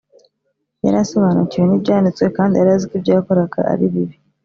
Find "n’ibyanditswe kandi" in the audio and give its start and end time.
1.67-2.53